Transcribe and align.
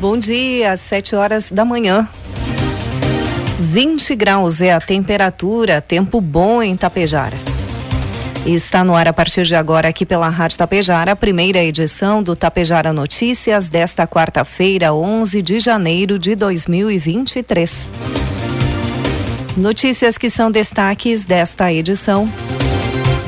Bom 0.00 0.16
dia, 0.16 0.70
às 0.70 0.80
7 0.82 1.16
horas 1.16 1.50
da 1.50 1.64
manhã. 1.64 2.08
20 3.58 4.14
graus 4.14 4.62
é 4.62 4.72
a 4.72 4.80
temperatura, 4.80 5.80
tempo 5.80 6.20
bom 6.20 6.62
em 6.62 6.76
Tapejara. 6.76 7.36
Está 8.46 8.84
no 8.84 8.94
ar 8.94 9.08
a 9.08 9.12
partir 9.12 9.44
de 9.44 9.56
agora 9.56 9.88
aqui 9.88 10.06
pela 10.06 10.28
Rádio 10.28 10.56
Tapejara, 10.56 11.10
a 11.10 11.16
primeira 11.16 11.64
edição 11.64 12.22
do 12.22 12.36
Tapejara 12.36 12.92
Notícias 12.92 13.68
desta 13.68 14.06
quarta-feira, 14.06 14.94
11 14.94 15.42
de 15.42 15.58
janeiro 15.58 16.16
de 16.16 16.36
2023. 16.36 17.90
Notícias 19.56 20.16
que 20.16 20.30
são 20.30 20.48
destaques 20.48 21.24
desta 21.24 21.72
edição. 21.72 22.28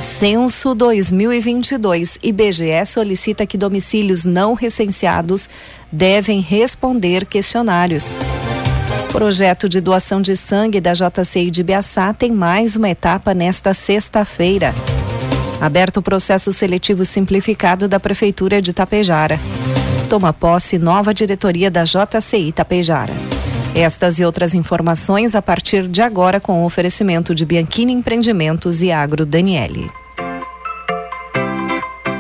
Censo 0.01 0.75
2022. 0.75 2.19
IBGE 2.23 2.87
solicita 2.87 3.45
que 3.45 3.59
domicílios 3.59 4.25
não 4.25 4.55
recenseados 4.55 5.49
devem 5.91 6.41
responder 6.41 7.27
questionários. 7.27 8.19
Projeto 9.13 9.69
de 9.69 9.81
doação 9.81 10.23
de 10.23 10.37
sangue 10.37 10.81
da 10.81 10.93
JCI 10.95 11.51
de 11.51 11.63
Biaçá 11.63 12.15
tem 12.15 12.31
mais 12.31 12.77
uma 12.77 12.89
etapa 12.89 13.35
nesta 13.35 13.75
sexta-feira. 13.75 14.73
Aberto 15.61 15.99
o 15.99 16.03
processo 16.03 16.53
seletivo 16.53 17.05
simplificado 17.05 17.89
da 17.89 17.99
Prefeitura 17.99 18.63
de 18.63 18.73
Tapejara. 18.73 19.39
Toma 20.09 20.33
posse 20.33 20.79
nova 20.79 21.13
diretoria 21.13 21.71
da 21.71 21.85
JCI 21.85 22.53
Tapejara. 22.53 23.13
Estas 23.75 24.19
e 24.19 24.25
outras 24.25 24.55
informações 24.55 25.35
a 25.35 25.43
partir 25.43 25.87
de 25.87 26.03
agora 26.03 26.41
com 26.41 26.63
o 26.63 26.67
oferecimento 26.67 27.35
de 27.35 27.45
Bianchini 27.45 27.93
Empreendimentos 27.93 28.83
e 28.83 28.91
Agro 28.91 29.27
Daniele. 29.27 29.91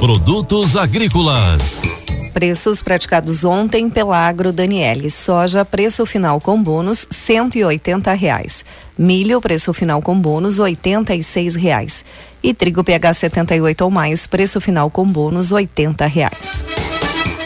Produtos 0.00 0.76
agrícolas. 0.76 1.76
Preços 2.32 2.80
praticados 2.82 3.44
ontem 3.44 3.90
pela 3.90 4.16
Agro 4.16 4.52
Daniele. 4.52 5.10
Soja, 5.10 5.64
preço 5.64 6.06
final 6.06 6.40
com 6.40 6.62
bônus, 6.62 7.04
cento 7.10 7.58
e 7.58 7.64
oitenta 7.64 8.12
reais. 8.12 8.64
Milho, 8.96 9.40
preço 9.40 9.74
final 9.74 10.00
com 10.00 10.16
bônus, 10.16 10.60
oitenta 10.60 11.16
e 11.16 11.22
seis 11.22 11.56
reais. 11.56 12.04
E 12.40 12.54
trigo 12.54 12.84
PH 12.84 13.12
78 13.12 13.82
ou 13.82 13.90
mais, 13.90 14.24
preço 14.24 14.60
final 14.60 14.88
com 14.88 15.04
bônus, 15.04 15.50
oitenta 15.50 16.06
reais. 16.06 16.62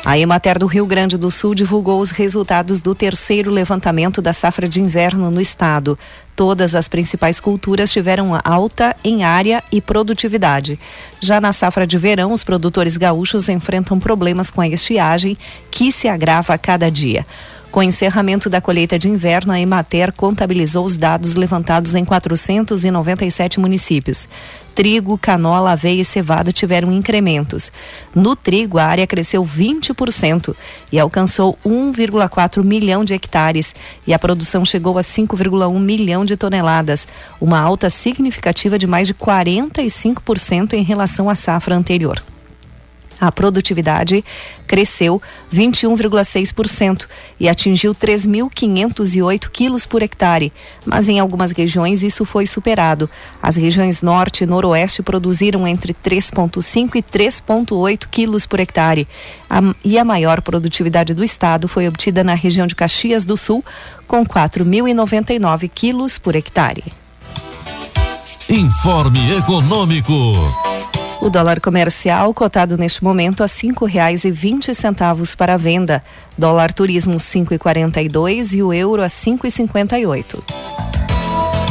A 0.05 0.19
Emater 0.19 0.59
do 0.59 0.67
Rio 0.67 0.85
Grande 0.85 1.17
do 1.17 1.31
Sul 1.31 1.55
divulgou 1.55 2.01
os 2.01 2.11
resultados 2.11 2.81
do 2.81 2.93
terceiro 2.93 3.53
levantamento 3.53 4.21
da 4.21 4.33
safra 4.33 4.69
de 4.69 4.81
inverno 4.81 5.31
no 5.31 5.41
estado. 5.41 5.97
Todas 6.35 6.75
as 6.75 6.89
principais 6.89 7.39
culturas 7.39 7.93
tiveram 7.93 8.33
alta 8.43 8.97
em 9.05 9.23
área 9.23 9.63
e 9.71 9.81
produtividade. 9.81 10.77
Já 11.21 11.41
na 11.41 11.53
safra 11.53 11.87
de 11.87 11.97
verão, 11.99 12.33
os 12.33 12.43
produtores 12.43 12.97
gaúchos 12.97 13.49
enfrentam 13.49 14.01
problemas 14.01 14.51
com 14.51 14.61
a 14.61 14.67
estiagem, 14.67 15.39
que 15.71 15.93
se 15.93 16.09
agrava 16.09 16.53
a 16.53 16.59
cada 16.59 16.91
dia. 16.91 17.25
Com 17.72 17.81
o 17.81 17.83
encerramento 17.83 18.50
da 18.50 18.60
colheita 18.60 18.99
de 18.99 19.09
inverno, 19.09 19.50
a 19.50 19.59
Emater 19.59 20.12
contabilizou 20.12 20.84
os 20.84 20.99
dados 20.99 21.34
levantados 21.34 21.94
em 21.94 22.05
497 22.05 23.59
municípios. 23.59 24.28
Trigo, 24.75 25.16
canola, 25.16 25.72
aveia 25.72 26.03
e 26.03 26.05
cevada 26.05 26.53
tiveram 26.53 26.93
incrementos. 26.93 27.72
No 28.15 28.37
trigo, 28.37 28.77
a 28.77 28.84
área 28.84 29.06
cresceu 29.06 29.43
20% 29.43 30.55
e 30.93 31.00
alcançou 31.00 31.59
1,4 31.65 32.62
milhão 32.62 33.06
de 33.06 33.15
hectares 33.15 33.75
e 34.06 34.12
a 34.12 34.19
produção 34.19 34.66
chegou 34.66 34.99
a 34.99 35.03
5,1 35.03 35.81
milhão 35.81 36.27
de 36.27 36.37
toneladas, 36.37 37.09
uma 37.41 37.59
alta 37.59 37.89
significativa 37.89 38.78
de 38.78 38.87
mais 38.87 39.06
de 39.06 39.15
45% 39.15 40.75
em 40.75 40.83
relação 40.83 41.31
à 41.31 41.34
safra 41.34 41.75
anterior. 41.75 42.22
A 43.22 43.31
produtividade 43.31 44.25
cresceu 44.66 45.22
21,6% 45.55 47.06
e 47.38 47.49
atingiu 47.49 47.94
3.508 47.94 49.49
quilos 49.49 49.87
por 49.87 50.03
hectare, 50.03 50.53
mas 50.84 51.09
em 51.09 51.21
algumas 51.21 51.53
regiões 51.53 52.03
isso 52.03 52.25
foi 52.25 52.47
superado. 52.47 53.09
As 53.41 53.55
regiões 53.55 54.03
norte 54.03 54.43
e 54.43 54.47
noroeste 54.47 55.05
produziram 55.05 55.69
entre 55.69 55.94
3,5 55.94 56.97
e 56.97 57.00
3,8 57.00 58.09
quilos 58.10 58.44
por 58.44 58.59
hectare. 58.59 59.06
E 59.84 59.97
a 59.97 60.04
maior 60.04 60.41
produtividade 60.41 61.15
do 61.15 61.22
estado 61.22 61.69
foi 61.69 61.87
obtida 61.87 62.25
na 62.25 62.34
região 62.34 62.66
de 62.66 62.75
Caxias 62.75 63.25
do 63.25 63.37
Sul, 63.37 63.65
com 64.09 64.27
4.099 64.27 65.71
quilos 65.72 66.19
por 66.19 66.34
hectare. 66.34 66.93
Informe 68.49 69.37
Econômico. 69.37 70.72
O 71.22 71.31
dólar 71.31 71.60
comercial 71.60 72.34
cotado 72.34 72.77
neste 72.77 73.05
momento 73.05 73.44
a 73.44 73.49
cinco 73.49 73.84
reais 73.84 74.25
e 74.25 74.31
vinte 74.33 74.75
centavos 74.75 75.37
para 75.37 75.56
venda. 75.56 76.03
Dólar 76.37 76.72
turismo 76.72 77.16
cinco 77.16 77.55
e 77.55 77.59
quarenta 77.60 78.03
e 78.03 78.09
dois 78.09 78.53
e 78.53 78.60
o 78.60 78.72
euro 78.72 79.00
a 79.00 79.09
cinco 79.09 79.47
e 79.47 79.50
cinquenta 79.50 79.97
e 79.97 80.05
oito. 80.05 80.43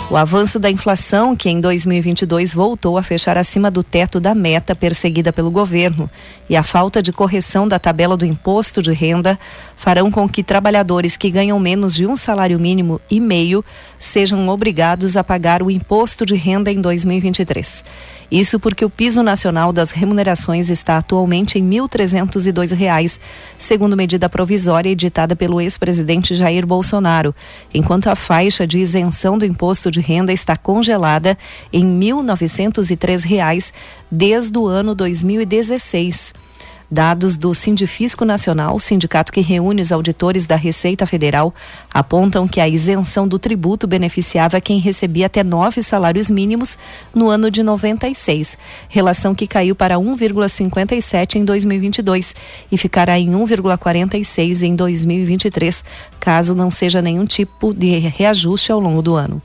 O 0.10 0.16
avanço 0.16 0.58
da 0.58 0.70
inflação, 0.72 1.36
que 1.36 1.50
em 1.50 1.60
2022 1.60 2.54
voltou 2.54 2.98
a 2.98 3.04
fechar 3.04 3.38
acima 3.38 3.70
do 3.70 3.84
teto 3.84 4.22
da 4.22 4.34
meta 4.34 4.74
perseguida 4.74 5.34
pelo 5.34 5.52
governo, 5.52 6.10
e 6.50 6.56
a 6.56 6.64
falta 6.64 7.02
de 7.02 7.12
correção 7.12 7.68
da 7.68 7.80
tabela 7.80 8.16
do 8.16 8.26
imposto 8.26 8.82
de 8.82 8.92
renda 8.94 9.38
farão 9.82 10.12
com 10.12 10.30
que 10.30 10.44
trabalhadores 10.44 11.18
que 11.18 11.32
ganham 11.32 11.60
menos 11.60 11.96
de 11.96 12.06
um 12.06 12.16
salário 12.16 12.60
mínimo 12.60 13.02
e 13.10 13.20
meio 13.20 13.66
sejam 13.98 14.48
obrigados 14.48 15.18
a 15.18 15.24
pagar 15.24 15.64
o 15.64 15.72
imposto 15.72 16.24
de 16.24 16.36
renda 16.36 16.72
em 16.72 16.80
2023. 16.80 17.84
Isso 18.30 18.60
porque 18.60 18.86
o 18.86 18.92
piso 18.92 19.24
nacional 19.24 19.74
das 19.74 19.90
remunerações 19.90 20.70
está 20.70 20.98
atualmente 20.98 21.58
em 21.58 21.68
R$ 21.68 21.82
1.302, 21.88 23.20
segundo 23.58 23.98
medida 23.98 24.30
provisória 24.30 24.92
editada 24.92 25.36
pelo 25.36 25.60
ex-presidente 25.60 26.36
Jair 26.36 26.64
Bolsonaro, 26.64 27.34
enquanto 27.74 28.06
a 28.06 28.16
faixa 28.16 28.68
de 28.68 28.78
isenção 28.78 29.36
do 29.36 29.48
imposto 29.48 29.90
de 29.90 30.00
renda 30.00 30.32
está 30.32 30.56
congelada 30.56 31.36
em 31.74 31.82
R$ 31.82 32.14
1.903 32.14 33.74
desde 34.12 34.56
o 34.60 34.68
ano 34.68 34.94
2016. 34.94 36.51
Dados 36.92 37.38
do 37.38 37.54
Sindifisco 37.54 38.26
Nacional, 38.26 38.78
sindicato 38.78 39.32
que 39.32 39.40
reúne 39.40 39.82
os 39.82 39.94
auditores 39.94 40.46
da 40.46 40.58
Receita 40.58 41.06
Federal, 41.06 41.56
apontam 41.90 42.50
que 42.50 42.60
a 42.60 42.68
isenção 42.68 43.26
do 43.26 43.40
tributo 43.40 43.88
beneficiava 43.88 44.60
quem 44.60 44.78
recebia 44.78 45.28
até 45.28 45.42
nove 45.42 45.82
salários 45.82 46.30
mínimos 46.30 46.78
no 47.16 47.30
ano 47.30 47.50
de 47.50 47.64
96, 47.64 48.58
relação 48.90 49.34
que 49.34 49.48
caiu 49.48 49.74
para 49.74 49.96
1,57 49.96 51.36
em 51.36 51.46
2022 51.46 52.36
e 52.70 52.78
ficará 52.78 53.18
em 53.18 53.32
1,46 53.32 54.64
em 54.64 54.76
2023, 54.76 55.86
caso 56.20 56.54
não 56.54 56.70
seja 56.70 57.02
nenhum 57.02 57.26
tipo 57.26 57.74
de 57.74 58.00
reajuste 58.00 58.70
ao 58.70 58.82
longo 58.82 59.02
do 59.02 59.16
ano. 59.16 59.42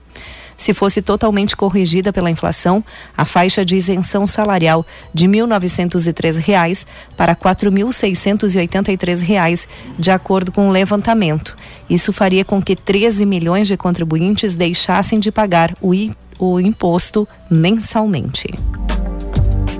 Se 0.57 0.73
fosse 0.73 1.03
totalmente 1.03 1.57
corrigida 1.57 2.13
pela 2.13 2.31
inflação, 2.31 2.85
a 3.17 3.25
faixa 3.25 3.65
de 3.65 3.75
isenção 3.77 4.27
salarial 4.27 4.87
de 5.13 5.27
R$ 5.27 5.33
1.903 5.33 6.87
para 7.17 7.33
R$ 7.33 7.39
4.683, 7.39 9.67
de 9.99 10.11
acordo 10.11 10.51
com 10.51 10.69
o 10.69 10.73
levantamento. 10.73 11.57
Isso 11.89 12.13
faria 12.13 12.45
com 12.45 12.61
que 12.63 12.75
13 12.75 13.25
milhões 13.27 13.69
de 13.69 13.77
contribuintes 13.77 14.55
deixassem 14.55 15.21
de 15.21 15.31
pagar 15.31 15.75
o, 15.81 15.93
o 16.39 16.61
imposto 16.61 17.29
mensalmente. 17.51 18.49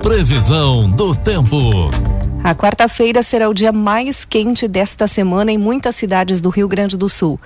Previsão 0.01 0.89
do 0.89 1.15
tempo. 1.15 1.89
A 2.43 2.55
quarta-feira 2.55 3.21
será 3.21 3.49
o 3.49 3.53
dia 3.53 3.73
mais 3.73 4.23
quente 4.23 4.69
desta 4.69 5.05
semana 5.05 5.51
em 5.51 5.57
muitas 5.57 5.95
cidades 5.95 6.39
do 6.39 6.49
Rio 6.49 6.67
Grande 6.67 6.95
do 6.95 7.09
Sul. 7.09 7.37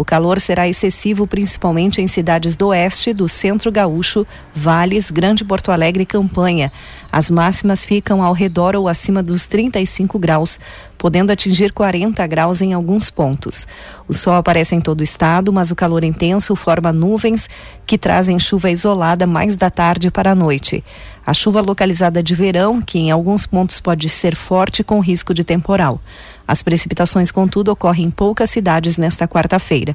O 0.00 0.04
calor 0.04 0.40
será 0.40 0.66
excessivo 0.66 1.26
principalmente 1.26 2.00
em 2.00 2.06
cidades 2.06 2.56
do 2.56 2.68
oeste, 2.68 3.12
do 3.12 3.28
centro 3.28 3.70
gaúcho, 3.70 4.26
Vales, 4.54 5.10
Grande 5.10 5.44
Porto 5.44 5.70
Alegre 5.70 6.04
e 6.04 6.06
Campanha. 6.06 6.72
As 7.12 7.28
máximas 7.28 7.84
ficam 7.84 8.22
ao 8.22 8.32
redor 8.32 8.74
ou 8.74 8.88
acima 8.88 9.22
dos 9.22 9.44
35 9.44 10.18
graus, 10.18 10.58
podendo 10.96 11.30
atingir 11.30 11.70
40 11.72 12.26
graus 12.26 12.62
em 12.62 12.72
alguns 12.72 13.10
pontos. 13.10 13.66
O 14.08 14.14
sol 14.14 14.32
aparece 14.32 14.74
em 14.74 14.80
todo 14.80 15.00
o 15.00 15.04
estado, 15.04 15.52
mas 15.52 15.70
o 15.70 15.76
calor 15.76 16.02
intenso 16.02 16.56
forma 16.56 16.94
nuvens 16.94 17.50
que 17.84 17.98
trazem 17.98 18.38
chuva 18.38 18.70
isolada 18.70 19.26
mais 19.26 19.54
da 19.54 19.68
tarde 19.68 20.10
para 20.10 20.30
a 20.30 20.34
noite. 20.34 20.82
A 21.30 21.32
chuva 21.32 21.60
localizada 21.60 22.24
de 22.24 22.34
verão, 22.34 22.82
que 22.82 22.98
em 22.98 23.12
alguns 23.12 23.46
pontos 23.46 23.78
pode 23.78 24.08
ser 24.08 24.34
forte 24.34 24.82
com 24.82 24.98
risco 24.98 25.32
de 25.32 25.44
temporal. 25.44 26.00
As 26.44 26.60
precipitações, 26.60 27.30
contudo, 27.30 27.70
ocorrem 27.70 28.06
em 28.06 28.10
poucas 28.10 28.50
cidades 28.50 28.96
nesta 28.96 29.28
quarta-feira. 29.28 29.94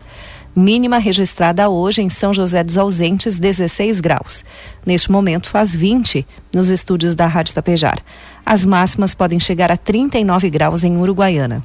Mínima 0.56 0.98
registrada 0.98 1.68
hoje 1.68 2.02
em 2.02 2.08
São 2.08 2.34
José 2.34 2.64
dos 2.64 2.78
Ausentes, 2.78 3.38
16 3.38 4.00
graus. 4.00 4.46
Neste 4.86 5.12
momento 5.12 5.50
faz 5.50 5.76
20 5.76 6.26
nos 6.54 6.70
estúdios 6.70 7.16
da 7.16 7.28
Rádio 7.28 7.54
Tapejar. 7.54 8.00
As 8.46 8.64
máximas 8.64 9.14
podem 9.14 9.38
chegar 9.38 9.70
a 9.70 9.76
39 9.76 10.50
graus 10.50 10.86
em 10.86 10.96
Uruguaiana. 10.96 11.62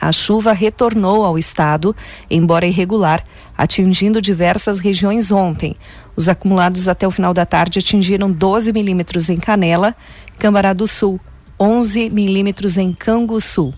A 0.00 0.12
chuva 0.12 0.52
retornou 0.52 1.24
ao 1.24 1.38
estado, 1.38 1.94
embora 2.30 2.66
irregular, 2.66 3.24
atingindo 3.56 4.22
diversas 4.22 4.78
regiões 4.78 5.32
ontem. 5.32 5.74
Os 6.14 6.28
acumulados 6.28 6.88
até 6.88 7.06
o 7.06 7.10
final 7.10 7.34
da 7.34 7.44
tarde 7.44 7.78
atingiram 7.78 8.30
12 8.30 8.72
milímetros 8.72 9.28
em 9.28 9.38
Canela, 9.38 9.94
Cambará 10.38 10.72
do 10.72 10.86
Sul, 10.86 11.20
11 11.58 12.10
milímetros 12.10 12.78
em 12.78 12.92
Canguçu. 12.92 13.72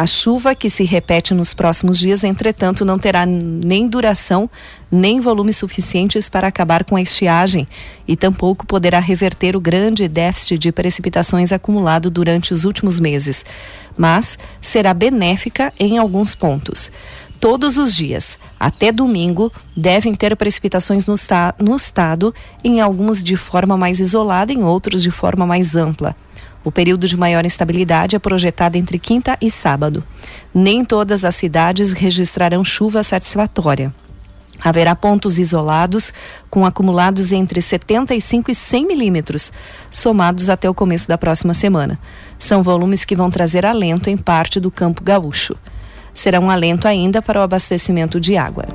A 0.00 0.06
chuva 0.06 0.54
que 0.54 0.70
se 0.70 0.82
repete 0.82 1.34
nos 1.34 1.52
próximos 1.52 1.98
dias, 1.98 2.24
entretanto, 2.24 2.86
não 2.86 2.98
terá 2.98 3.26
nem 3.26 3.86
duração 3.86 4.48
nem 4.90 5.20
volumes 5.20 5.58
suficientes 5.58 6.26
para 6.26 6.48
acabar 6.48 6.84
com 6.84 6.96
a 6.96 7.02
estiagem 7.02 7.68
e 8.08 8.16
tampouco 8.16 8.64
poderá 8.64 8.98
reverter 8.98 9.54
o 9.54 9.60
grande 9.60 10.08
déficit 10.08 10.56
de 10.56 10.72
precipitações 10.72 11.52
acumulado 11.52 12.08
durante 12.08 12.54
os 12.54 12.64
últimos 12.64 12.98
meses, 12.98 13.44
mas 13.94 14.38
será 14.62 14.94
benéfica 14.94 15.70
em 15.78 15.98
alguns 15.98 16.34
pontos. 16.34 16.90
Todos 17.38 17.76
os 17.76 17.94
dias, 17.94 18.38
até 18.58 18.90
domingo, 18.90 19.52
devem 19.76 20.14
ter 20.14 20.34
precipitações 20.34 21.04
no, 21.04 21.14
no 21.58 21.76
estado, 21.76 22.34
em 22.64 22.80
alguns 22.80 23.22
de 23.22 23.36
forma 23.36 23.76
mais 23.76 24.00
isolada, 24.00 24.50
em 24.50 24.64
outros 24.64 25.02
de 25.02 25.10
forma 25.10 25.44
mais 25.44 25.76
ampla. 25.76 26.16
O 26.62 26.70
período 26.70 27.08
de 27.08 27.16
maior 27.16 27.44
instabilidade 27.46 28.14
é 28.14 28.18
projetado 28.18 28.76
entre 28.76 28.98
quinta 28.98 29.36
e 29.40 29.50
sábado. 29.50 30.04
Nem 30.52 30.84
todas 30.84 31.24
as 31.24 31.34
cidades 31.34 31.92
registrarão 31.92 32.64
chuva 32.64 33.02
satisfatória. 33.02 33.92
Haverá 34.62 34.94
pontos 34.94 35.38
isolados 35.38 36.12
com 36.50 36.66
acumulados 36.66 37.32
entre 37.32 37.62
75 37.62 38.50
e 38.50 38.54
100 38.54 38.86
milímetros, 38.86 39.50
somados 39.90 40.50
até 40.50 40.68
o 40.68 40.74
começo 40.74 41.08
da 41.08 41.16
próxima 41.16 41.54
semana. 41.54 41.98
São 42.38 42.62
volumes 42.62 43.04
que 43.04 43.16
vão 43.16 43.30
trazer 43.30 43.64
alento 43.64 44.10
em 44.10 44.18
parte 44.18 44.60
do 44.60 44.70
campo 44.70 45.02
gaúcho. 45.02 45.56
Será 46.12 46.40
um 46.40 46.50
alento 46.50 46.86
ainda 46.86 47.22
para 47.22 47.40
o 47.40 47.42
abastecimento 47.42 48.20
de 48.20 48.36
água. 48.36 48.66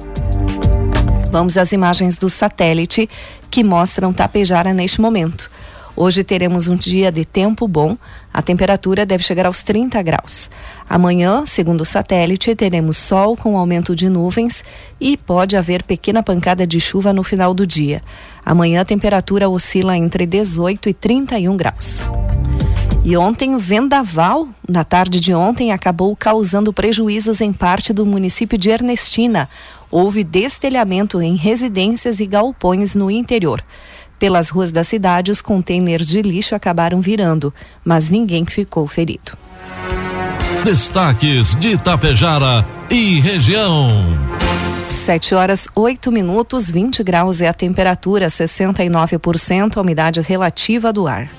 Vamos 1.31 1.55
às 1.57 1.71
imagens 1.71 2.17
do 2.17 2.29
satélite 2.29 3.07
que 3.51 3.63
mostram 3.63 4.13
Tapejara 4.13 4.73
neste 4.73 4.99
momento. 4.99 5.51
Hoje 5.97 6.25
teremos 6.25 6.67
um 6.67 6.75
dia 6.75 7.09
de 7.09 7.23
tempo 7.23 7.65
bom, 7.69 7.97
a 8.33 8.41
temperatura 8.41 9.05
deve 9.05 9.23
chegar 9.23 9.45
aos 9.45 9.63
30 9.63 10.01
graus. 10.01 10.49
Amanhã, 10.89 11.45
segundo 11.45 11.81
o 11.81 11.85
satélite, 11.85 12.53
teremos 12.53 12.97
sol 12.97 13.37
com 13.37 13.57
aumento 13.57 13.95
de 13.95 14.09
nuvens 14.09 14.61
e 14.99 15.15
pode 15.15 15.55
haver 15.55 15.83
pequena 15.83 16.21
pancada 16.21 16.67
de 16.67 16.81
chuva 16.81 17.13
no 17.13 17.23
final 17.23 17.53
do 17.53 17.65
dia. 17.65 18.01
Amanhã 18.45 18.81
a 18.81 18.85
temperatura 18.85 19.47
oscila 19.47 19.95
entre 19.95 20.25
18 20.25 20.89
e 20.89 20.93
31 20.93 21.55
graus. 21.55 22.03
E 23.05 23.15
ontem 23.15 23.55
o 23.55 23.59
vendaval, 23.59 24.49
na 24.67 24.83
tarde 24.83 25.21
de 25.21 25.33
ontem, 25.33 25.71
acabou 25.71 26.13
causando 26.13 26.73
prejuízos 26.73 27.39
em 27.39 27.53
parte 27.53 27.93
do 27.93 28.05
município 28.05 28.57
de 28.57 28.69
Ernestina. 28.69 29.47
Houve 29.89 30.25
destelhamento 30.25 31.21
em 31.21 31.35
residências 31.35 32.19
e 32.19 32.25
galpões 32.25 32.95
no 32.95 33.09
interior. 33.09 33.63
Pelas 34.17 34.49
ruas 34.49 34.71
da 34.71 34.83
cidade, 34.83 35.31
os 35.31 35.41
contêineres 35.41 36.07
de 36.07 36.21
lixo 36.21 36.55
acabaram 36.55 37.01
virando, 37.01 37.53
mas 37.83 38.09
ninguém 38.09 38.45
ficou 38.45 38.87
ferido. 38.87 39.37
Destaques 40.63 41.55
de 41.55 41.73
Itapejara 41.73 42.65
e 42.89 43.19
região. 43.19 43.89
7 44.89 45.35
horas 45.35 45.67
8 45.75 46.11
minutos, 46.11 46.71
20 46.71 47.03
graus 47.03 47.41
é 47.41 47.47
a 47.47 47.53
temperatura, 47.53 48.27
69% 48.27 49.77
a 49.77 49.81
umidade 49.81 50.21
relativa 50.21 50.91
do 50.91 51.07
ar. 51.07 51.29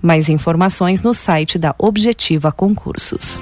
Mais 0.00 0.28
informações 0.28 1.02
no 1.02 1.12
site 1.12 1.58
da 1.58 1.74
Objetiva 1.76 2.52
Concursos. 2.52 3.40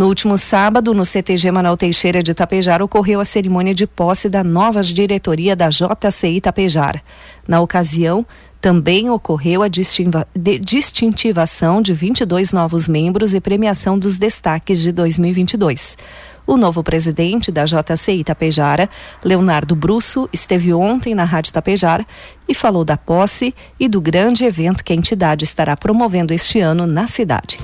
No 0.00 0.06
último 0.06 0.38
sábado, 0.38 0.94
no 0.94 1.04
CTG 1.04 1.50
Manuel 1.50 1.76
Teixeira 1.76 2.22
de 2.22 2.32
Tapejar, 2.32 2.80
ocorreu 2.80 3.20
a 3.20 3.24
cerimônia 3.26 3.74
de 3.74 3.86
posse 3.86 4.30
da 4.30 4.42
nova 4.42 4.80
diretoria 4.80 5.54
da 5.54 5.68
JCI 5.68 6.40
Tapejar. 6.40 7.02
Na 7.46 7.60
ocasião, 7.60 8.24
também 8.62 9.10
ocorreu 9.10 9.62
a 9.62 9.68
distintivação 9.68 11.82
de 11.82 11.92
22 11.92 12.50
novos 12.50 12.88
membros 12.88 13.34
e 13.34 13.42
premiação 13.42 13.98
dos 13.98 14.16
destaques 14.16 14.80
de 14.80 14.90
2022. 14.90 15.98
O 16.46 16.56
novo 16.56 16.82
presidente 16.82 17.52
da 17.52 17.66
JCI 17.66 18.24
Tapejara, 18.24 18.88
Leonardo 19.22 19.76
Brusso, 19.76 20.30
esteve 20.32 20.72
ontem 20.72 21.14
na 21.14 21.24
Rádio 21.24 21.52
Tapejara 21.52 22.06
e 22.48 22.54
falou 22.54 22.86
da 22.86 22.96
posse 22.96 23.54
e 23.78 23.86
do 23.86 24.00
grande 24.00 24.46
evento 24.46 24.82
que 24.82 24.94
a 24.94 24.96
entidade 24.96 25.44
estará 25.44 25.76
promovendo 25.76 26.32
este 26.32 26.58
ano 26.58 26.86
na 26.86 27.06
cidade. 27.06 27.58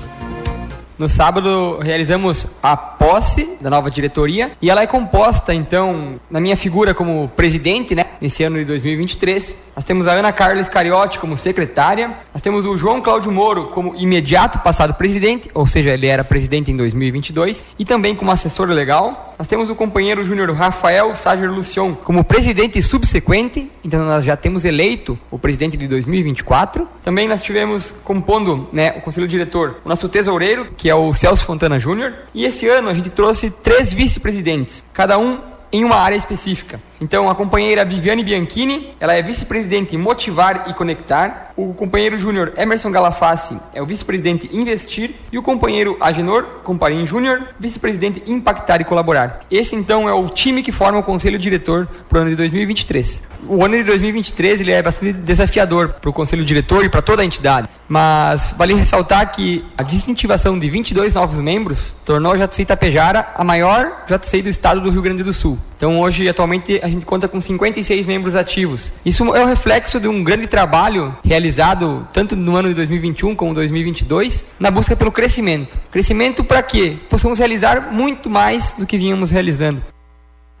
No 0.97 1.07
sábado 1.07 1.77
realizamos 1.79 2.47
a 2.61 2.75
posse 2.75 3.57
da 3.61 3.69
nova 3.69 3.91
diretoria 3.91 4.53
e 4.59 4.69
ela 4.69 4.81
é 4.81 4.87
composta 4.87 5.53
então 5.53 6.19
na 6.27 6.39
minha 6.39 6.57
figura 6.57 6.91
como 6.93 7.29
presidente, 7.35 7.93
né, 7.93 8.05
nesse 8.19 8.43
ano 8.43 8.57
de 8.57 8.65
2023. 8.65 9.66
Nós 9.77 9.85
temos 9.85 10.07
a 10.07 10.13
Ana 10.13 10.33
Carles 10.33 10.67
Cariotti 10.67 11.19
como 11.19 11.37
secretária, 11.37 12.11
nós 12.33 12.41
temos 12.41 12.65
o 12.65 12.75
João 12.75 12.99
Cláudio 12.99 13.31
Moro 13.31 13.67
como 13.67 13.95
imediato 13.95 14.57
passado 14.57 14.95
presidente, 14.95 15.51
ou 15.53 15.67
seja, 15.67 15.91
ele 15.91 16.07
era 16.07 16.23
presidente 16.23 16.71
em 16.71 16.75
2022, 16.75 17.63
e 17.77 17.85
também 17.85 18.15
como 18.15 18.31
assessor 18.31 18.67
legal. 18.69 19.35
Nós 19.37 19.47
temos 19.47 19.69
o 19.69 19.75
companheiro 19.75 20.25
júnior 20.25 20.51
Rafael 20.51 21.13
Sager 21.13 21.51
Lucion 21.51 21.93
como 21.93 22.23
presidente 22.23 22.81
subsequente, 22.81 23.69
então 23.83 24.03
nós 24.03 24.25
já 24.25 24.35
temos 24.35 24.65
eleito 24.65 25.15
o 25.29 25.37
presidente 25.37 25.77
de 25.77 25.87
2024. 25.87 26.87
Também 27.03 27.27
nós 27.27 27.43
tivemos 27.43 27.91
compondo 28.03 28.67
né, 28.73 28.95
o 28.97 29.01
conselho 29.01 29.27
diretor 29.27 29.75
o 29.85 29.89
nosso 29.89 30.09
tesoureiro, 30.09 30.69
que 30.75 30.89
é 30.89 30.95
o 30.95 31.13
Celso 31.13 31.45
Fontana 31.45 31.77
Júnior, 31.77 32.15
e 32.33 32.45
esse 32.45 32.67
ano 32.67 32.89
a 32.89 32.95
gente 32.95 33.11
trouxe 33.11 33.51
três 33.51 33.93
vice-presidentes, 33.93 34.83
cada 34.91 35.19
um 35.19 35.39
em 35.71 35.83
uma 35.83 35.97
área 35.97 36.15
específica. 36.15 36.79
Então, 36.99 37.29
a 37.29 37.35
companheira 37.35 37.85
Viviane 37.85 38.23
Bianchini, 38.23 38.95
ela 38.99 39.13
é 39.13 39.21
vice-presidente 39.21 39.95
Motivar 39.95 40.65
e 40.67 40.73
Conectar. 40.73 41.53
O 41.55 41.73
companheiro 41.73 42.17
júnior 42.17 42.53
Emerson 42.57 42.91
Galafassi 42.91 43.57
é 43.73 43.81
o 43.81 43.85
vice-presidente 43.85 44.49
Investir. 44.51 45.11
E 45.31 45.37
o 45.37 45.43
companheiro 45.43 45.95
Agenor 45.99 46.43
Comparim 46.63 47.05
Júnior, 47.05 47.49
vice-presidente 47.59 48.23
Impactar 48.25 48.81
e 48.81 48.83
Colaborar. 48.83 49.41
Esse, 49.51 49.75
então, 49.75 50.09
é 50.09 50.13
o 50.13 50.27
time 50.27 50.63
que 50.63 50.71
forma 50.71 50.97
o 50.97 51.03
conselho 51.03 51.37
diretor 51.37 51.87
para 52.09 52.17
o 52.17 52.21
ano 52.21 52.29
de 52.31 52.35
2023. 52.35 53.23
O 53.47 53.63
ano 53.63 53.75
de 53.75 53.83
2023 53.83 54.61
ele 54.61 54.71
é 54.71 54.81
bastante 54.81 55.13
desafiador 55.13 55.89
para 55.89 56.09
o 56.09 56.13
conselho 56.13 56.43
diretor 56.43 56.83
e 56.83 56.89
para 56.89 57.01
toda 57.01 57.21
a 57.21 57.25
entidade. 57.25 57.69
Mas 57.87 58.53
vale 58.57 58.73
ressaltar 58.73 59.31
que 59.31 59.63
a 59.77 59.83
distintivação 59.83 60.57
de 60.57 60.69
22 60.69 61.13
novos 61.13 61.39
membros 61.39 61.95
tornou 62.03 62.33
a 62.33 62.47
JCI 62.47 62.63
Itapejara 62.63 63.27
a 63.35 63.43
maior 63.43 64.05
JCI 64.07 64.41
do 64.41 64.49
estado 64.49 64.81
do 64.81 64.89
Rio 64.89 65.01
Grande 65.01 65.23
do 65.23 65.31
Sul. 65.31 65.57
Então 65.77 65.99
hoje, 65.99 66.27
atualmente, 66.27 66.79
a 66.87 66.89
gente 66.89 67.05
conta 67.05 67.27
com 67.27 67.39
56 67.39 68.05
membros 68.05 68.35
ativos. 68.35 68.93
Isso 69.05 69.23
é 69.35 69.43
o 69.43 69.47
reflexo 69.47 69.99
de 69.99 70.07
um 70.07 70.23
grande 70.23 70.47
trabalho 70.47 71.15
realizado 71.23 72.07
tanto 72.11 72.35
no 72.35 72.55
ano 72.55 72.69
de 72.69 72.73
2021 72.75 73.35
como 73.35 73.53
2022 73.53 74.53
na 74.59 74.71
busca 74.71 74.95
pelo 74.95 75.11
crescimento. 75.11 75.77
Crescimento 75.91 76.43
para 76.43 76.63
quê? 76.63 76.97
Possamos 77.09 77.39
realizar 77.39 77.91
muito 77.91 78.29
mais 78.29 78.73
do 78.73 78.85
que 78.85 78.97
vínhamos 78.97 79.29
realizando. 79.29 79.83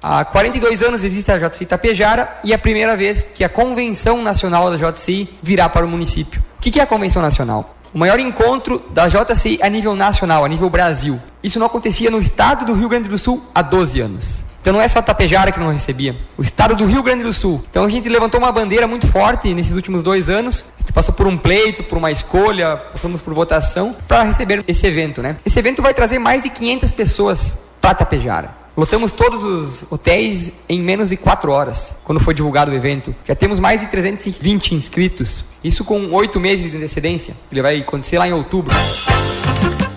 Há 0.03 0.23
42 0.25 0.83
anos 0.83 1.03
existe 1.03 1.31
a 1.31 1.37
JCI 1.37 1.63
Itapejara 1.63 2.39
e 2.43 2.51
é 2.51 2.55
a 2.55 2.59
primeira 2.59 2.95
vez 2.95 3.23
que 3.23 3.43
a 3.43 3.49
Convenção 3.49 4.21
Nacional 4.21 4.69
da 4.69 4.77
JCI 4.77 5.27
virá 5.41 5.67
para 5.67 5.85
o 5.85 5.89
município. 5.89 6.43
O 6.57 6.61
que 6.61 6.79
é 6.79 6.83
a 6.83 6.87
Convenção 6.87 7.21
Nacional? 7.21 7.75
O 7.93 7.97
maior 7.97 8.19
encontro 8.19 8.83
da 8.91 9.07
JCI 9.07 9.59
a 9.61 9.69
nível 9.69 9.95
nacional, 9.95 10.45
a 10.45 10.49
nível 10.49 10.69
Brasil. 10.69 11.19
Isso 11.41 11.57
não 11.57 11.65
acontecia 11.65 12.11
no 12.11 12.19
estado 12.19 12.65
do 12.65 12.73
Rio 12.73 12.89
Grande 12.89 13.09
do 13.09 13.17
Sul 13.17 13.43
há 13.55 13.61
12 13.61 13.99
anos. 13.99 14.43
Então 14.67 14.75
não 14.75 14.81
é 14.81 14.87
só 14.89 15.01
Tapejara 15.01 15.49
que 15.49 15.61
não 15.61 15.71
recebia, 15.71 16.13
o 16.37 16.41
estado 16.41 16.75
do 16.75 16.85
Rio 16.85 17.01
Grande 17.01 17.23
do 17.23 17.31
Sul. 17.31 17.63
Então 17.69 17.85
a 17.85 17.89
gente 17.89 18.09
levantou 18.09 18.37
uma 18.37 18.51
bandeira 18.51 18.85
muito 18.85 19.07
forte 19.07 19.53
nesses 19.53 19.71
últimos 19.71 20.03
dois 20.03 20.29
anos. 20.29 20.65
A 20.77 20.81
gente 20.81 20.91
passou 20.91 21.15
por 21.15 21.25
um 21.25 21.37
pleito, 21.37 21.83
por 21.83 21.97
uma 21.97 22.11
escolha, 22.11 22.75
passamos 22.75 23.21
por 23.21 23.33
votação 23.33 23.95
para 24.05 24.23
receber 24.23 24.65
esse 24.67 24.85
evento, 24.85 25.21
né? 25.21 25.37
Esse 25.45 25.57
evento 25.57 25.81
vai 25.81 25.93
trazer 25.93 26.19
mais 26.19 26.43
de 26.43 26.49
500 26.49 26.91
pessoas 26.91 27.63
para 27.79 27.95
Tapejara. 27.95 28.53
Lotamos 28.75 29.13
todos 29.13 29.41
os 29.41 29.85
hotéis 29.89 30.51
em 30.67 30.81
menos 30.81 31.11
de 31.11 31.15
4 31.15 31.49
horas, 31.49 31.95
quando 32.03 32.19
foi 32.19 32.33
divulgado 32.33 32.69
o 32.69 32.75
evento. 32.75 33.15
Já 33.25 33.35
temos 33.35 33.59
mais 33.59 33.79
de 33.79 33.87
320 33.87 34.75
inscritos, 34.75 35.45
isso 35.63 35.85
com 35.85 36.11
oito 36.11 36.41
meses 36.41 36.71
de 36.71 36.75
antecedência. 36.75 37.33
Ele 37.49 37.61
vai 37.61 37.79
acontecer 37.79 38.19
lá 38.19 38.27
em 38.27 38.33
outubro. 38.33 38.75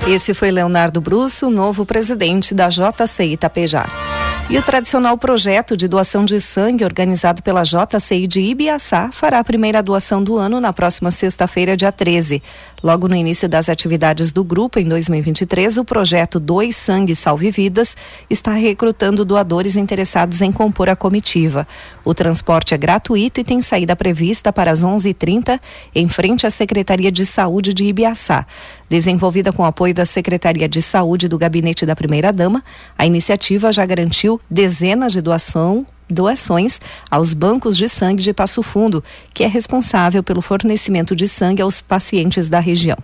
Esse 0.07 0.33
foi 0.33 0.53
Leonardo 0.53 1.01
Brusso, 1.01 1.51
novo 1.51 1.85
presidente 1.85 2.55
da 2.55 2.69
JCI 2.69 3.33
Itapejara. 3.33 4.10
E 4.51 4.59
o 4.59 4.63
tradicional 4.63 5.17
projeto 5.17 5.77
de 5.77 5.87
doação 5.87 6.25
de 6.25 6.41
sangue 6.41 6.85
organizado 6.85 7.41
pela 7.41 7.63
JCI 7.63 8.27
de 8.27 8.41
Ibiaçá 8.41 9.09
fará 9.13 9.39
a 9.39 9.45
primeira 9.45 9.81
doação 9.81 10.25
do 10.25 10.39
ano 10.39 10.61
na 10.61 10.73
próxima 10.73 11.13
sexta-feira, 11.13 11.77
dia 11.77 11.93
13. 11.93 12.43
Logo 12.83 13.07
no 13.07 13.15
início 13.15 13.49
das 13.49 13.69
atividades 13.69 14.33
do 14.33 14.43
grupo 14.43 14.81
em 14.81 14.89
2023, 14.89 15.77
o 15.77 15.85
projeto 15.85 16.41
Dois 16.41 16.75
Sangue 16.75 17.15
Salve 17.15 17.51
Vidas 17.51 17.97
está 18.29 18.53
recrutando 18.53 19.25
doadores 19.25 19.77
interessados 19.77 20.41
em 20.41 20.51
compor 20.51 20.89
a 20.89 20.97
comitiva. 20.97 21.69
O 22.05 22.13
transporte 22.15 22.75
é 22.75 22.79
gratuito 22.79 23.39
e 23.39 23.45
tem 23.45 23.61
saída 23.61 23.95
prevista 23.95 24.53
para 24.53 24.71
as 24.71 24.83
11h30 24.83 25.61
em 25.95 26.09
frente 26.09 26.47
à 26.47 26.51
Secretaria 26.51 27.13
de 27.13 27.25
Saúde 27.25 27.75
de 27.75 27.85
Ibiaçá. 27.85 28.47
Desenvolvida 28.89 29.53
com 29.53 29.65
apoio 29.65 29.95
da 29.95 30.07
Secretaria 30.07 30.69
de 30.69 30.83
Saúde 30.83 31.29
do 31.29 31.39
Gabinete 31.39 31.87
da 31.87 31.95
Primeira-Dama, 31.95 32.65
a 32.99 33.07
iniciativa 33.07 33.71
já 33.71 33.85
garantiu 33.87 34.40
dezenas 34.49 35.13
de 35.13 35.21
doação 35.21 35.87
doações 36.11 36.81
aos 37.11 37.33
bancos 37.33 37.77
de 37.77 37.89
sangue 37.89 38.23
de 38.23 38.33
Passo 38.33 38.63
Fundo, 38.63 39.03
que 39.33 39.45
é 39.45 39.47
responsável 39.47 40.23
pelo 40.23 40.43
fornecimento 40.43 41.15
de 41.15 41.27
sangue 41.27 41.63
aos 41.63 41.81
pacientes 41.81 42.49
da 42.49 42.61
região. 42.61 42.99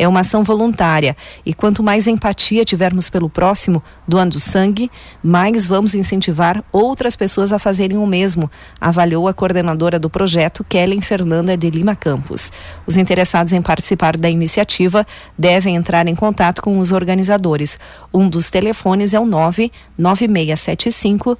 É 0.00 0.08
uma 0.08 0.20
ação 0.20 0.42
voluntária 0.42 1.14
e 1.44 1.52
quanto 1.52 1.82
mais 1.82 2.06
empatia 2.06 2.64
tivermos 2.64 3.10
pelo 3.10 3.28
próximo, 3.28 3.82
doando 4.08 4.40
sangue, 4.40 4.90
mais 5.22 5.66
vamos 5.66 5.94
incentivar 5.94 6.64
outras 6.72 7.14
pessoas 7.14 7.52
a 7.52 7.58
fazerem 7.58 7.98
o 7.98 8.06
mesmo, 8.06 8.50
avaliou 8.80 9.28
a 9.28 9.34
coordenadora 9.34 9.98
do 9.98 10.08
projeto, 10.08 10.64
Kellen 10.66 11.02
Fernanda 11.02 11.54
de 11.54 11.68
Lima 11.68 11.94
Campos. 11.94 12.50
Os 12.86 12.96
interessados 12.96 13.52
em 13.52 13.60
participar 13.60 14.16
da 14.16 14.30
iniciativa 14.30 15.06
devem 15.36 15.76
entrar 15.76 16.08
em 16.08 16.14
contato 16.14 16.62
com 16.62 16.78
os 16.78 16.92
organizadores. 16.92 17.78
Um 18.12 18.26
dos 18.26 18.48
telefones 18.48 19.12
é 19.12 19.20
o 19.20 19.26
99675 19.26 21.36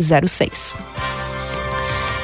6206. 0.00 0.76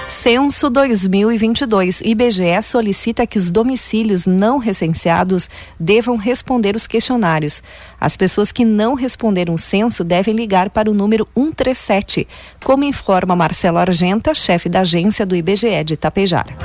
Censo 0.08 0.70
2022. 0.70 2.00
IBGE 2.00 2.62
solicita 2.62 3.26
que 3.26 3.38
os 3.38 3.50
domicílios 3.50 4.24
não 4.26 4.58
recenseados 4.58 5.48
devam 5.78 6.16
responder 6.16 6.74
os 6.74 6.86
questionários. 6.86 7.62
As 8.00 8.16
pessoas 8.16 8.50
que 8.50 8.64
não 8.64 8.94
responderam 8.94 9.54
o 9.54 9.58
censo 9.58 10.02
devem 10.02 10.34
ligar 10.34 10.70
para 10.70 10.90
o 10.90 10.94
número 10.94 11.28
137, 11.36 12.26
como 12.64 12.84
informa 12.84 13.36
Marcelo 13.36 13.78
Argenta, 13.78 14.34
chefe 14.34 14.68
da 14.68 14.80
agência 14.80 15.26
do 15.26 15.36
IBGE 15.36 15.84
de 15.84 15.94
Itapejara. 15.94 16.56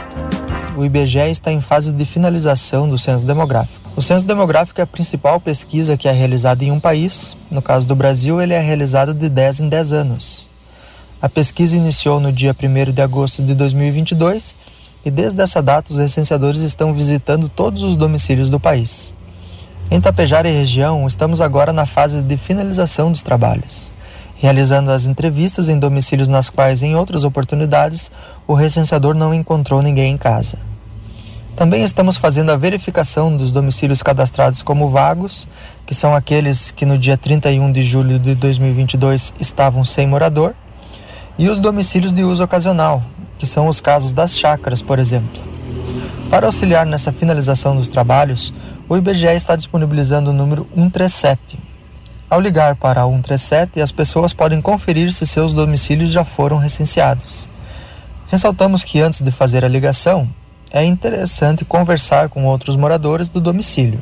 O 0.75 0.85
IBGE 0.85 1.29
está 1.29 1.51
em 1.51 1.61
fase 1.61 1.91
de 1.91 2.05
finalização 2.05 2.87
do 2.87 2.97
censo 2.97 3.25
demográfico. 3.25 3.91
O 3.95 4.01
censo 4.01 4.25
demográfico 4.25 4.79
é 4.79 4.83
a 4.83 4.87
principal 4.87 5.39
pesquisa 5.39 5.97
que 5.97 6.07
é 6.07 6.11
realizada 6.11 6.63
em 6.63 6.71
um 6.71 6.79
país. 6.79 7.35
No 7.49 7.61
caso 7.61 7.85
do 7.85 7.95
Brasil, 7.95 8.41
ele 8.41 8.53
é 8.53 8.59
realizado 8.59 9.13
de 9.13 9.29
10 9.29 9.61
em 9.61 9.69
10 9.69 9.91
anos. 9.91 10.50
A 11.21 11.29
pesquisa 11.29 11.77
iniciou 11.77 12.19
no 12.19 12.31
dia 12.31 12.55
1 12.59 12.91
de 12.91 12.99
agosto 12.99 13.43
de 13.43 13.53
2022 13.53 14.55
e 15.05 15.11
desde 15.11 15.39
essa 15.39 15.61
data 15.61 15.93
os 15.93 15.99
recenseadores 15.99 16.61
estão 16.61 16.91
visitando 16.91 17.47
todos 17.47 17.83
os 17.83 17.95
domicílios 17.95 18.49
do 18.49 18.59
país. 18.59 19.13
Em 19.91 20.01
Tapejara 20.01 20.49
e 20.49 20.51
região, 20.51 21.05
estamos 21.05 21.39
agora 21.39 21.71
na 21.71 21.85
fase 21.85 22.23
de 22.23 22.37
finalização 22.37 23.11
dos 23.11 23.21
trabalhos, 23.21 23.91
realizando 24.35 24.89
as 24.89 25.05
entrevistas 25.05 25.69
em 25.69 25.77
domicílios 25.77 26.27
nas 26.27 26.49
quais, 26.49 26.81
em 26.81 26.95
outras 26.95 27.23
oportunidades, 27.23 28.11
o 28.47 28.55
recenseador 28.55 29.13
não 29.13 29.31
encontrou 29.31 29.83
ninguém 29.83 30.13
em 30.13 30.17
casa. 30.17 30.57
Também 31.55 31.83
estamos 31.83 32.17
fazendo 32.17 32.51
a 32.51 32.57
verificação 32.57 33.37
dos 33.37 33.51
domicílios 33.51 34.01
cadastrados 34.01 34.63
como 34.63 34.89
vagos, 34.89 35.47
que 35.85 35.93
são 35.93 36.15
aqueles 36.15 36.71
que 36.71 36.83
no 36.83 36.97
dia 36.97 37.15
31 37.15 37.71
de 37.71 37.83
julho 37.83 38.17
de 38.17 38.33
2022 38.33 39.35
estavam 39.39 39.85
sem 39.85 40.07
morador, 40.07 40.55
e 41.37 41.49
os 41.49 41.59
domicílios 41.59 42.13
de 42.13 42.23
uso 42.23 42.43
ocasional, 42.43 43.03
que 43.37 43.45
são 43.45 43.67
os 43.67 43.81
casos 43.81 44.13
das 44.13 44.37
chácaras, 44.37 44.81
por 44.81 44.99
exemplo. 44.99 45.41
Para 46.29 46.45
auxiliar 46.45 46.85
nessa 46.85 47.11
finalização 47.11 47.75
dos 47.75 47.89
trabalhos, 47.89 48.53
o 48.87 48.95
IBGE 48.95 49.27
está 49.27 49.55
disponibilizando 49.55 50.29
o 50.29 50.33
número 50.33 50.67
137. 50.75 51.59
Ao 52.29 52.39
ligar 52.39 52.75
para 52.75 53.05
o 53.05 53.11
137, 53.11 53.81
as 53.81 53.91
pessoas 53.91 54.33
podem 54.33 54.61
conferir 54.61 55.11
se 55.11 55.27
seus 55.27 55.51
domicílios 55.51 56.11
já 56.11 56.23
foram 56.23 56.57
recenseados. 56.57 57.49
Ressaltamos 58.29 58.85
que 58.85 59.01
antes 59.01 59.19
de 59.19 59.31
fazer 59.31 59.65
a 59.65 59.67
ligação, 59.67 60.27
é 60.71 60.85
interessante 60.85 61.65
conversar 61.65 62.29
com 62.29 62.45
outros 62.45 62.77
moradores 62.77 63.27
do 63.27 63.41
domicílio, 63.41 64.01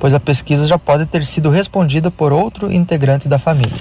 pois 0.00 0.12
a 0.12 0.18
pesquisa 0.18 0.66
já 0.66 0.76
pode 0.76 1.06
ter 1.06 1.24
sido 1.24 1.48
respondida 1.48 2.10
por 2.10 2.32
outro 2.32 2.72
integrante 2.72 3.28
da 3.28 3.38
família. 3.38 3.78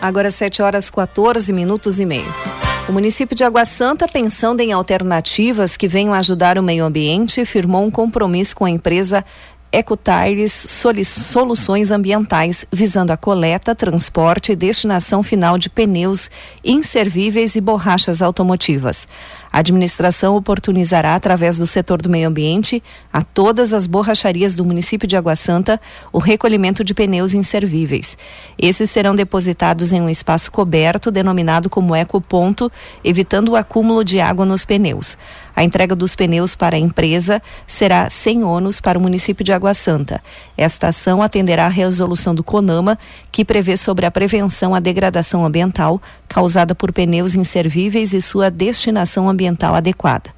Agora 0.00 0.30
7 0.30 0.62
horas 0.62 0.88
14 0.88 1.52
minutos 1.52 2.00
e 2.00 2.06
meio. 2.06 2.32
O 2.88 2.92
município 2.92 3.36
de 3.36 3.44
Água 3.44 3.66
Santa, 3.66 4.08
pensando 4.08 4.60
em 4.60 4.72
alternativas 4.72 5.76
que 5.76 5.86
venham 5.86 6.14
ajudar 6.14 6.56
o 6.56 6.62
meio 6.62 6.86
ambiente, 6.86 7.44
firmou 7.44 7.84
um 7.84 7.90
compromisso 7.90 8.56
com 8.56 8.64
a 8.64 8.70
empresa 8.70 9.22
Ecotires 9.70 10.52
Soluções 10.52 11.90
Ambientais, 11.90 12.64
visando 12.72 13.12
a 13.12 13.18
coleta, 13.18 13.74
transporte 13.74 14.52
e 14.52 14.56
destinação 14.56 15.22
final 15.22 15.58
de 15.58 15.68
pneus 15.68 16.30
inservíveis 16.64 17.54
e 17.54 17.60
borrachas 17.60 18.22
automotivas. 18.22 19.06
A 19.52 19.60
administração 19.60 20.36
oportunizará, 20.36 21.14
através 21.14 21.58
do 21.58 21.66
setor 21.66 22.00
do 22.00 22.08
meio 22.08 22.28
ambiente, 22.28 22.82
a 23.12 23.22
todas 23.22 23.72
as 23.72 23.86
borracharias 23.86 24.54
do 24.54 24.64
município 24.64 25.08
de 25.08 25.16
Água 25.16 25.34
Santa 25.34 25.80
o 26.12 26.18
recolhimento 26.18 26.84
de 26.84 26.94
pneus 26.94 27.34
inservíveis. 27.34 28.16
Esses 28.58 28.90
serão 28.90 29.14
depositados 29.14 29.92
em 29.92 30.00
um 30.00 30.08
espaço 30.08 30.50
coberto, 30.50 31.10
denominado 31.10 31.70
como 31.70 31.96
ecoponto, 31.96 32.70
evitando 33.02 33.50
o 33.50 33.56
acúmulo 33.56 34.04
de 34.04 34.20
água 34.20 34.44
nos 34.44 34.64
pneus. 34.64 35.16
A 35.58 35.64
entrega 35.64 35.96
dos 35.96 36.14
pneus 36.14 36.54
para 36.54 36.76
a 36.76 36.78
empresa 36.78 37.42
será 37.66 38.08
sem 38.08 38.44
ônus 38.44 38.80
para 38.80 38.96
o 38.96 39.02
município 39.02 39.44
de 39.44 39.52
Água 39.52 39.74
Santa. 39.74 40.22
Esta 40.56 40.86
ação 40.86 41.20
atenderá 41.20 41.66
à 41.66 41.68
resolução 41.68 42.32
do 42.32 42.44
CONAMA, 42.44 42.96
que 43.32 43.44
prevê 43.44 43.76
sobre 43.76 44.06
a 44.06 44.10
prevenção 44.12 44.72
à 44.72 44.78
degradação 44.78 45.44
ambiental 45.44 46.00
causada 46.28 46.76
por 46.76 46.92
pneus 46.92 47.34
inservíveis 47.34 48.14
e 48.14 48.20
sua 48.20 48.52
destinação 48.52 49.28
ambiental 49.28 49.74
adequada. 49.74 50.30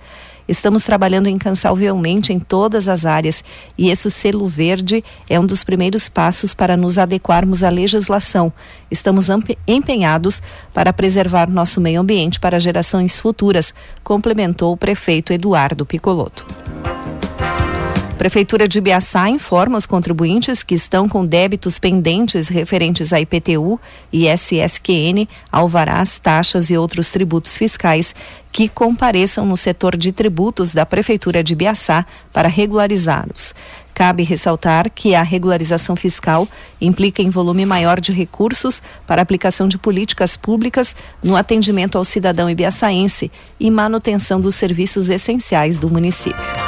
Estamos 0.51 0.83
trabalhando 0.83 1.29
incansavelmente 1.29 2.33
em 2.33 2.41
todas 2.41 2.89
as 2.89 3.07
áreas 3.07 3.45
e 3.79 3.89
esse 3.89 4.11
selo 4.11 4.49
verde 4.49 5.05
é 5.29 5.39
um 5.39 5.47
dos 5.47 5.63
primeiros 5.63 6.09
passos 6.09 6.55
para 6.55 6.77
nos 6.77 6.99
adequarmos 6.99 7.63
à 7.63 7.69
legislação. 7.69 8.53
Estamos 8.91 9.29
empenhados 9.65 10.43
para 10.75 10.93
preservar 10.93 11.49
nosso 11.49 11.81
meio 11.81 12.01
ambiente 12.01 12.41
para 12.41 12.59
gerações 12.59 13.17
futuras, 13.17 13.73
complementou 14.03 14.73
o 14.73 14.77
prefeito 14.77 15.33
Eduardo 15.33 15.87
Picoloto. 15.87 16.45
Prefeitura 18.21 18.69
de 18.69 18.83
Biaçá 18.83 19.31
informa 19.31 19.79
os 19.79 19.87
contribuintes 19.87 20.63
que 20.63 20.75
estão 20.75 21.09
com 21.09 21.25
débitos 21.25 21.79
pendentes 21.79 22.49
referentes 22.49 23.15
a 23.15 23.21
IPTU, 23.23 23.81
ISSQN, 24.13 25.27
alvarás, 25.51 26.19
taxas 26.19 26.69
e 26.69 26.77
outros 26.77 27.09
tributos 27.09 27.57
fiscais 27.57 28.15
que 28.53 28.69
compareçam 28.69 29.47
no 29.47 29.57
setor 29.57 29.97
de 29.97 30.13
tributos 30.13 30.71
da 30.71 30.85
Prefeitura 30.85 31.43
de 31.43 31.55
Biaçá 31.55 32.05
para 32.31 32.47
regularizá-los. 32.47 33.55
Cabe 33.95 34.23
ressaltar 34.23 34.91
que 34.91 35.15
a 35.15 35.23
regularização 35.23 35.97
fiscal 35.97 36.47
implica 36.79 37.23
em 37.23 37.31
volume 37.31 37.65
maior 37.65 37.99
de 38.03 38.13
recursos 38.13 38.83
para 39.07 39.23
aplicação 39.23 39.67
de 39.67 39.79
políticas 39.79 40.37
públicas 40.37 40.95
no 41.25 41.37
atendimento 41.37 41.97
ao 41.97 42.05
cidadão 42.05 42.51
ibiaçaense 42.51 43.33
e 43.59 43.71
manutenção 43.71 44.39
dos 44.39 44.57
serviços 44.57 45.09
essenciais 45.09 45.79
do 45.79 45.89
município. 45.89 46.60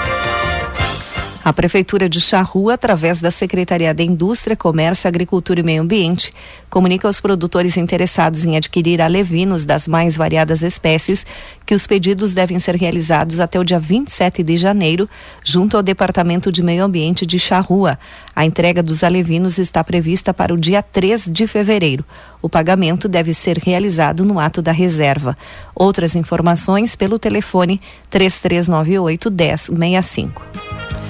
A 1.45 1.53
Prefeitura 1.53 2.09
de 2.09 2.21
Charrua, 2.21 2.75
através 2.75 3.21
da 3.21 3.29
Secretaria 3.29 3.93
da 3.93 4.03
Indústria, 4.03 4.57
Comércio, 4.57 5.09
Agricultura 5.09 5.59
e 5.59 5.63
Meio 5.65 5.83
Ambiente, 5.83 6.33
comunica 6.71 7.09
aos 7.09 7.21
produtores 7.21 7.77
interessados 7.77 8.45
em 8.45 8.57
adquirir 8.57 9.03
alevinos 9.03 9.65
das 9.65 9.89
mais 9.89 10.17
variadas 10.17 10.63
espécies 10.63 11.27
que 11.67 11.75
os 11.75 11.85
pedidos 11.85 12.33
devem 12.33 12.61
ser 12.61 12.77
realizados 12.77 13.41
até 13.41 13.59
o 13.59 13.65
dia 13.65 13.81
27 13.81 14.41
de 14.41 14.57
janeiro, 14.57 15.09
junto 15.45 15.77
ao 15.77 15.83
Departamento 15.83 16.53
de 16.53 16.63
Meio 16.63 16.85
Ambiente 16.85 17.27
de 17.27 17.41
Charrua. 17.41 17.99
A 18.37 18.47
entrega 18.47 18.81
dos 18.81 19.03
alevinos 19.03 19.59
está 19.59 19.83
prevista 19.83 20.33
para 20.33 20.55
o 20.55 20.57
dia 20.57 20.81
3 20.81 21.25
de 21.29 21.49
fevereiro. 21.49 22.05
O 22.41 22.49
pagamento 22.49 23.09
deve 23.09 23.35
ser 23.35 23.59
realizado 23.59 24.25
no 24.25 24.39
ato 24.39 24.63
da 24.63 24.71
reserva. 24.71 25.37
Outras 25.75 26.15
informações 26.15 26.95
pelo 26.95 27.19
telefone 27.19 27.81
3398 28.11 29.29
1065. 29.29 31.02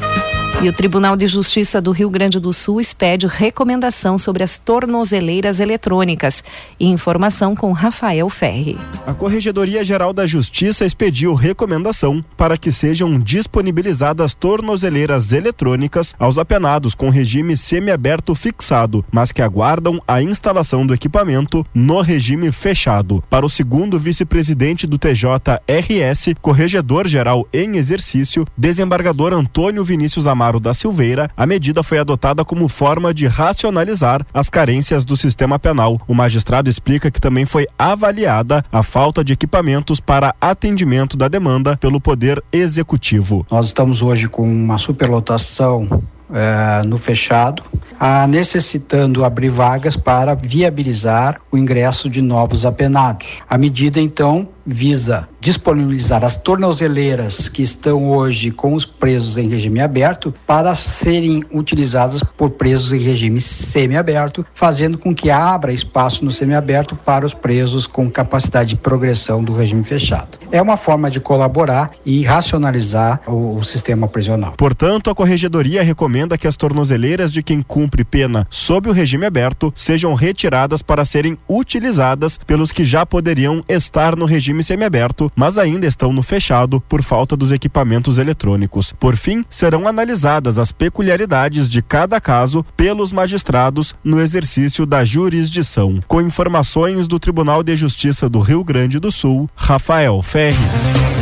E 0.63 0.69
o 0.69 0.73
Tribunal 0.73 1.17
de 1.17 1.27
Justiça 1.27 1.81
do 1.81 1.91
Rio 1.91 2.09
Grande 2.09 2.39
do 2.39 2.53
Sul 2.53 2.81
expede 2.81 3.27
recomendação 3.27 4.17
sobre 4.17 4.45
as 4.45 4.57
tornozeleiras 4.57 5.59
eletrônicas. 5.59 6.45
Informação 6.79 7.57
com 7.57 7.73
Rafael 7.73 8.31
Ferri. 8.31 8.79
A 9.05 9.13
Corregedoria 9.13 9.85
Geral 9.85 10.13
da 10.13 10.25
Justiça 10.25 10.87
expediu 10.87 11.35
recomendação 11.35 12.25
para 12.37 12.57
que 12.57 12.71
sejam 12.71 13.19
disponibilizadas 13.19 14.35
tornozeleiras 14.35 15.33
eletrônicas 15.33 16.15
aos 16.17 16.39
apenados 16.39 16.95
com 16.95 17.11
regime 17.11 17.57
semiaberto 17.57 18.33
fixado, 18.33 19.05
mas 19.11 19.33
que 19.33 19.43
aguardam 19.43 20.01
a 20.07 20.23
instalação 20.23 20.87
do 20.87 20.95
equipamento 20.95 21.67
no 21.75 22.01
regime 22.01 22.53
fechado. 22.53 23.21
Para 23.29 23.45
o 23.45 23.51
segundo 23.51 23.99
vice-presidente 23.99 24.87
do 24.87 24.97
TJRS, 24.97 26.37
Corregedor 26.41 27.09
Geral 27.09 27.49
em 27.53 27.79
exercício, 27.79 28.47
desembargador 28.57 29.33
Antônio 29.33 29.83
Vinícius 29.83 30.29
Amaro 30.29 30.52
Da 30.61 30.75
Silveira, 30.75 31.31
a 31.37 31.47
medida 31.47 31.83
foi 31.83 31.99
adotada 31.99 32.45
como 32.45 32.69
forma 32.69 33.13
de 33.13 33.27
racionalizar 33.27 34.25
as 34.33 34.49
carências 34.49 35.05
do 35.05 35.17
sistema 35.17 35.59
penal. 35.59 36.01
O 36.07 36.15
magistrado 36.15 36.69
explica 36.69 37.11
que 37.11 37.21
também 37.21 37.47
foi 37.47 37.67
avaliada 37.79 38.65
a 38.71 38.83
falta 38.83 39.25
de 39.25 39.33
equipamentos 39.33 40.01
para 40.01 40.35
atendimento 40.41 41.17
da 41.17 41.29
demanda 41.29 41.77
pelo 41.77 42.01
Poder 42.01 42.43
Executivo. 42.53 43.47
Nós 43.51 43.69
estamos 43.69 44.03
hoje 44.03 44.29
com 44.29 44.43
uma 44.43 44.79
superlotação 44.79 46.03
é, 46.33 46.83
no 46.85 46.97
fechado, 46.97 47.63
a 48.01 48.27
necessitando 48.27 49.25
abrir 49.25 49.51
vagas 49.51 49.97
para 49.97 50.35
viabilizar 50.35 51.41
o 51.51 51.59
ingresso 51.59 52.09
de 52.09 52.23
novos 52.23 52.65
apenados. 52.65 53.27
A 53.49 53.59
medida, 53.59 54.01
então, 54.01 54.49
visa 54.65 55.29
disponibilizar 55.41 56.25
as 56.25 56.37
tornozeleiras 56.37 57.49
que 57.49 57.63
estão 57.63 58.11
hoje 58.11 58.51
com 58.51 58.75
os 58.75 58.85
presos 58.85 59.37
em 59.37 59.49
regime 59.49 59.81
aberto 59.81 60.33
para 60.47 60.75
serem 60.77 61.45
utilizadas 61.53 62.23
por 62.23 62.51
presos 62.51 62.93
em 62.93 63.01
regime 63.01 63.41
semiaberto, 63.41 64.47
fazendo 64.55 64.97
com 64.97 65.15
que 65.15 65.31
abra 65.31 65.73
espaço 65.73 66.25
no 66.25 66.31
semiaberto 66.31 66.95
para 66.95 67.27
os 67.27 67.35
presos 67.35 67.87
com 67.87 68.11
capacidade 68.11 68.71
de 68.71 68.77
progressão 68.77 69.43
do 69.43 69.53
regime 69.53 69.83
fechado. 69.83 70.39
É 70.53 70.63
uma 70.63 70.77
forma 70.77 71.11
de 71.11 71.19
colaborar 71.19 71.91
e 72.07 72.23
racionalizar 72.23 73.21
o, 73.27 73.59
o 73.59 73.65
sistema 73.65 74.07
prisional. 74.07 74.55
Portanto, 74.57 75.11
a 75.11 75.15
corregedoria 75.15 75.83
recomenda 75.83 76.39
que 76.39 76.47
as 76.47 76.57
tornozeleiras 76.57 77.33
de 77.33 77.43
quem 77.43 77.63
cumpre 77.63 78.05
pena 78.05 78.47
sob 78.49 78.89
o 78.89 78.93
regime 78.93 79.27
aberto 79.27 79.73
sejam 79.75 80.15
retiradas 80.15 80.83
para 80.83 81.05
serem 81.05 81.37
utilizadas 81.49 82.39
pelos 82.47 82.71
que 82.71 82.85
já 82.85 83.05
poderiam 83.05 83.65
estar 83.69 84.15
no 84.15 84.25
regime 84.25 84.52
regime 84.53 84.63
semiaberto, 84.63 85.33
mas 85.35 85.59
ainda 85.59 85.87
estão 85.87 86.13
no 86.13 86.23
fechado 86.23 86.81
por 86.81 87.03
falta 87.03 87.37
dos 87.37 87.51
equipamentos 87.51 88.19
eletrônicos. 88.19 88.93
Por 88.93 89.17
fim, 89.17 89.45
serão 89.49 89.89
analisadas 89.89 90.59
as 90.59 90.71
peculiaridades 90.71 91.69
de 91.69 91.81
cada 91.83 92.21
caso 92.21 92.65
pelos 92.77 93.11
magistrados 93.11 93.97
no 94.05 94.21
exercício 94.21 94.85
da 94.85 95.05
jurisdição. 95.05 96.01
Com 96.07 96.21
informações 96.21 97.09
do 97.09 97.19
Tribunal 97.19 97.63
de 97.63 97.75
Justiça 97.77 98.29
do 98.29 98.39
Rio 98.39 98.63
Grande 98.63 99.01
do 99.01 99.11
Sul, 99.11 99.49
Rafael 99.57 100.23
Ferri. 100.23 101.22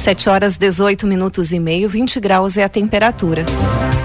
7 0.00 0.30
horas 0.30 0.56
18 0.56 1.06
minutos 1.06 1.52
e 1.52 1.58
meio, 1.60 1.86
20 1.86 2.18
graus 2.20 2.56
é 2.56 2.64
a 2.64 2.70
temperatura. 2.70 3.44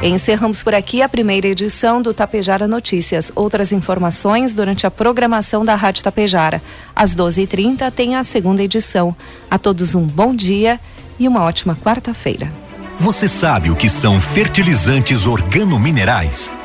Encerramos 0.03 0.61
por 0.61 0.75
aqui 0.75 1.01
a 1.01 1.07
primeira 1.07 1.47
edição 1.47 2.01
do 2.01 2.13
Tapejara 2.13 2.67
Notícias. 2.67 3.31
Outras 3.33 3.71
informações 3.71 4.53
durante 4.53 4.85
a 4.85 4.91
programação 4.91 5.63
da 5.63 5.73
Rádio 5.73 6.03
Tapejara. 6.03 6.61
Às 6.93 7.15
12h30 7.15 7.89
tem 7.91 8.17
a 8.17 8.25
segunda 8.25 8.61
edição. 8.61 9.15
A 9.49 9.57
todos 9.57 9.95
um 9.95 10.05
bom 10.05 10.35
dia 10.35 10.81
e 11.17 11.29
uma 11.29 11.43
ótima 11.43 11.77
quarta-feira. 11.77 12.51
Você 12.99 13.25
sabe 13.25 13.71
o 13.71 13.75
que 13.75 13.89
são 13.89 14.19
fertilizantes 14.19 15.25
organominerais? 15.25 16.51